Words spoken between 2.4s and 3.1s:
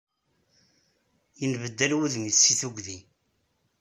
seg tigdi.